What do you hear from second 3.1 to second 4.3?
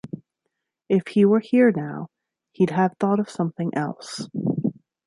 of something else.